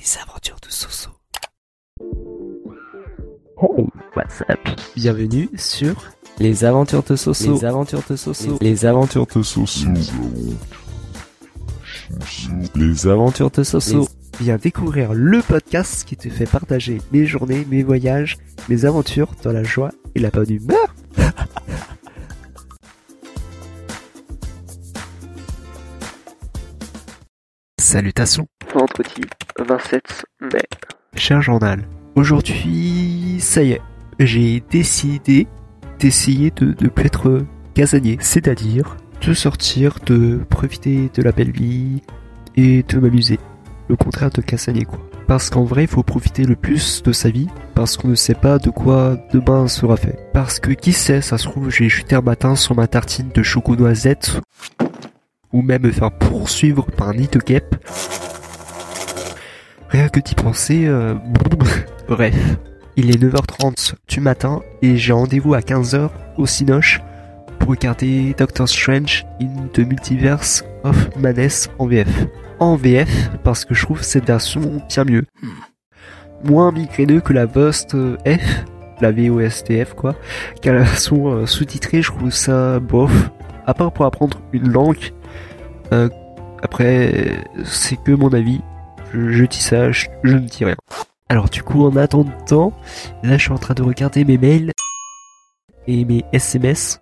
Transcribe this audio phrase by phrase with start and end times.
[0.00, 1.10] Les aventures de Soso.
[3.60, 3.84] Hey,
[4.16, 4.58] what's up
[4.96, 5.94] Bienvenue sur
[6.38, 7.52] Les aventures de Soso.
[7.52, 8.56] Les aventures de Soso.
[8.62, 9.90] Les aventures de Soso.
[12.74, 14.08] Les aventures de Soso.
[14.40, 18.38] Viens découvrir le podcast qui te fait partager mes journées, mes voyages,
[18.70, 20.94] mes aventures dans la joie et la bonne humeur.
[27.78, 28.46] Salutations.
[28.72, 29.22] Vendredi
[29.64, 30.62] 27 mai.
[31.14, 31.82] Cher journal,
[32.14, 33.80] aujourd'hui, ça y est,
[34.18, 35.46] j'ai décidé
[35.98, 42.02] d'essayer de ne plus être casanier, c'est-à-dire de sortir, de profiter de la belle vie
[42.56, 43.38] et de m'amuser.
[43.88, 44.98] Le contraire de casanier, quoi.
[45.26, 48.34] Parce qu'en vrai, il faut profiter le plus de sa vie, parce qu'on ne sait
[48.34, 50.18] pas de quoi demain sera fait.
[50.32, 53.42] Parce que qui sait, ça se trouve, j'ai chuté un matin sur ma tartine de
[53.42, 54.40] choco noisette,
[55.52, 57.40] ou même me faire poursuivre par un nid de.
[59.90, 61.14] Rien que d'y penser, euh...
[62.08, 62.34] bref.
[62.96, 67.00] Il est 9h30 du matin et j'ai rendez-vous à 15h au Cinoche
[67.58, 72.08] pour regarder Doctor Strange in the Multiverse of Madness en VF.
[72.60, 75.24] En VF parce que je trouve cette version bien mieux.
[76.44, 77.96] Moins migraineux que la Vost
[78.26, 78.64] F,
[79.00, 80.14] la VOSTF quoi,
[80.62, 83.30] car la version euh, sous-titrée je trouve ça bof.
[83.66, 85.12] À part pour apprendre une langue,
[85.92, 86.08] euh,
[86.62, 88.60] après c'est que mon avis.
[89.12, 90.76] Je, je, je ne dis rien.
[91.28, 92.72] Alors du coup en attendant,
[93.22, 94.72] là je suis en train de regarder mes mails
[95.86, 97.00] et mes SMS.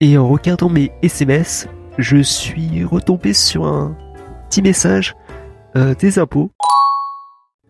[0.00, 1.68] Et en regardant mes SMS,
[1.98, 3.96] je suis retombé sur un
[4.48, 5.14] petit message
[5.76, 6.50] euh, des impôts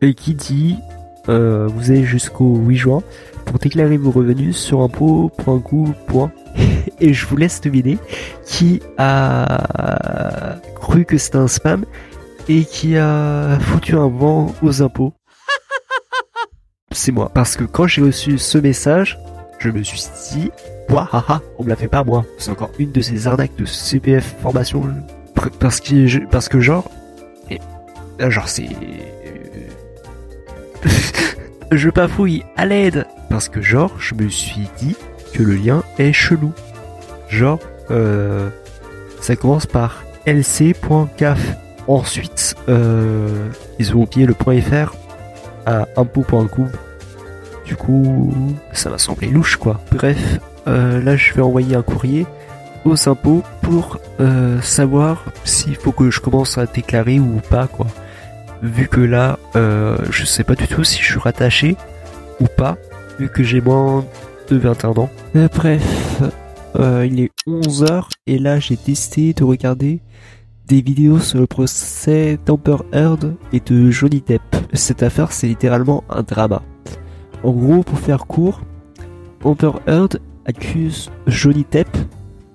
[0.01, 0.77] et qui dit
[1.29, 3.03] euh, vous avez jusqu'au 8 juin
[3.45, 5.95] pour déclarer vos revenus sur impôts.gouv.
[7.01, 7.99] Et je vous laisse deviner
[8.45, 11.85] qui a cru que c'était un spam
[12.49, 15.13] et qui a foutu un vent aux impôts.
[16.93, 17.31] C'est moi.
[17.35, 19.19] Parce que quand j'ai reçu ce message,
[19.59, 20.01] je me suis
[20.33, 20.51] dit,
[20.89, 21.07] waouh,
[21.59, 22.25] on me l'a fait pas moi.
[22.39, 24.83] C'est encore une de ces arnaques de CPF formation.
[25.61, 26.91] Parce que, je- parce que genre,
[27.51, 27.61] et,
[28.31, 28.69] genre c'est,
[31.73, 33.07] je bafouille à l'aide.
[33.31, 34.97] Parce que genre, je me suis dit
[35.35, 36.53] que le lien est chelou.
[37.29, 37.59] Genre,
[37.91, 38.49] euh,
[39.21, 41.39] ça commence par lc.caf.
[41.89, 44.95] Ensuite, euh, ils ont oublié le .fr
[45.65, 46.71] à impôt.gouv.
[47.65, 48.33] Du coup,
[48.73, 49.81] ça m'a semblé louche quoi.
[49.93, 52.27] Bref, euh, là je vais envoyer un courrier
[52.85, 57.87] aux impôts pour euh, savoir s'il faut que je commence à déclarer ou pas quoi.
[58.63, 61.77] Vu que là, je sais pas du tout si je suis rattaché
[62.41, 62.77] ou pas,
[63.19, 64.05] vu que j'ai moins
[64.51, 65.11] de 21 ans.
[65.55, 66.21] Bref,
[66.77, 70.01] il est 11h et là j'ai décidé de regarder
[70.69, 74.43] des vidéos sur le procès d'Amber Heard et de Johnny Depp.
[74.75, 76.63] Cette affaire, c'est littéralement un drama.
[77.43, 78.61] En gros, pour faire court,
[79.45, 81.89] Amber Heard accuse Johnny Depp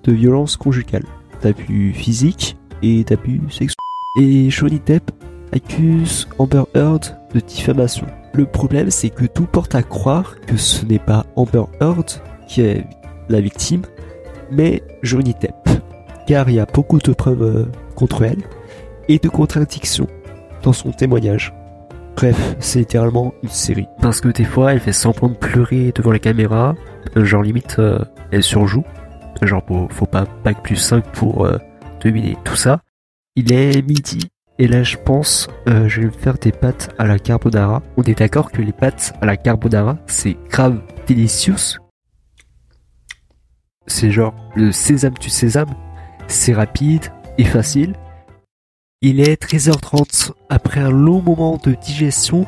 [0.04, 1.04] de violence conjugale,
[1.42, 3.74] d'abus physique et d'abus sexuels.
[4.20, 5.10] Et Johnny Depp
[5.52, 8.06] accuse Amber Heard de diffamation.
[8.32, 12.60] Le problème, c'est que tout porte à croire que ce n'est pas Amber Heard qui
[12.60, 12.86] est
[13.28, 13.82] la victime,
[14.52, 15.68] mais Johnny Depp.
[16.28, 18.42] Car il y a beaucoup de preuves euh, contre elle
[19.08, 20.08] et de contradictions
[20.62, 21.52] dans son témoignage.
[22.16, 23.88] Bref, c'est littéralement une série.
[24.00, 26.74] Parce que des fois, elle fait semblant de pleurer devant la caméra,
[27.16, 27.98] euh, genre limite, euh,
[28.30, 28.84] elle surjoue.
[29.42, 31.58] Genre, faut, faut pas bac plus 5 pour euh,
[32.00, 32.80] deviner tout ça.
[33.36, 34.28] Il est midi,
[34.60, 37.82] et là, je pense, je vais me faire des pâtes à la carbonara.
[37.96, 41.56] On est d'accord que les pâtes à la carbonara, c'est grave délicieux.
[43.88, 45.74] C'est genre le sésame du sésame.
[46.28, 47.06] C'est rapide
[49.02, 50.32] Il est 13h30.
[50.48, 52.46] Après un long moment de digestion,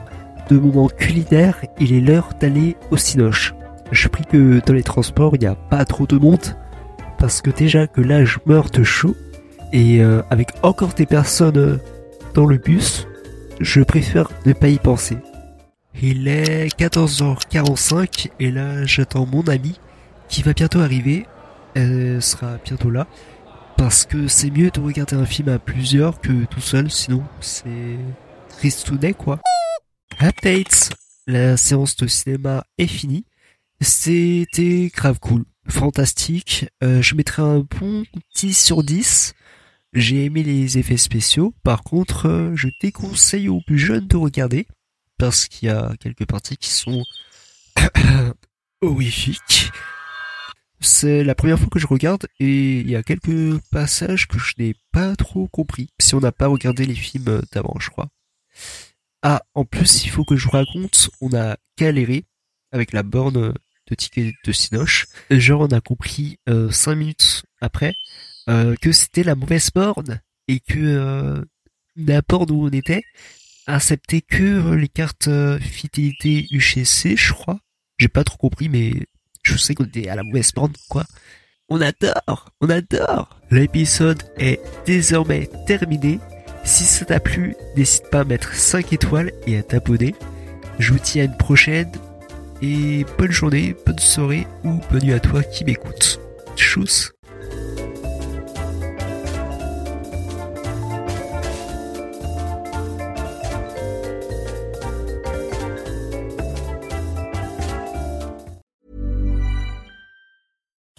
[0.48, 3.54] de moment culinaire, il est l'heure d'aller au Cinoche.
[3.90, 6.56] Je prie que dans les transports, il n'y a pas trop de monde.
[7.18, 9.16] Parce que déjà que là, je meurs de chaud.
[9.72, 11.78] Et euh, avec encore des personnes euh,
[12.34, 13.08] dans le bus,
[13.60, 15.18] je préfère ne pas y penser.
[16.00, 19.80] Il est 14h45 et là j'attends mon amie
[20.28, 21.26] qui va bientôt arriver.
[21.74, 23.06] Elle sera bientôt là.
[23.76, 27.99] Parce que c'est mieux de regarder un film à plusieurs que tout seul, sinon c'est
[28.49, 29.40] tristounet quoi.
[30.20, 30.90] Updates
[31.26, 33.26] La séance de cinéma est finie.
[33.81, 36.67] C'était grave cool, fantastique.
[36.82, 39.34] Euh, je mettrais un bon 10 sur 10.
[39.93, 41.55] J'ai aimé les effets spéciaux.
[41.62, 44.67] Par contre, euh, je déconseille aux plus jeunes de regarder
[45.19, 47.02] parce qu'il y a quelques parties qui sont
[48.81, 49.70] horrifiques.
[50.86, 54.52] C'est la première fois que je regarde et il y a quelques passages que je
[54.56, 55.88] n'ai pas trop compris.
[56.00, 58.08] Si on n'a pas regardé les films d'avant, je crois.
[59.20, 62.24] Ah, en plus, il faut que je vous raconte, on a galéré
[62.70, 63.52] avec la borne
[63.88, 65.08] de ticket de Sinoche.
[65.28, 67.92] Genre, on a compris euh, 5 minutes après
[68.48, 71.44] euh, que c'était la mauvaise borne et que euh,
[71.96, 73.02] la borne où on était
[73.66, 75.28] acceptait que les cartes
[75.58, 77.58] fidélité UGC, je crois.
[77.98, 78.92] J'ai pas trop compris, mais
[79.46, 81.04] je sais qu'on était à la mauvaise borne, quoi.
[81.69, 83.40] On adore, on adore.
[83.50, 86.20] L'épisode est désormais terminé.
[86.64, 90.14] Si ça t'a plu, n'hésite pas à mettre 5 étoiles et à t'abonner.
[90.78, 91.90] Je vous dis à une prochaine
[92.60, 96.20] et bonne journée, bonne soirée ou bonne nuit à toi qui m'écoute.
[96.56, 97.15] Tchuss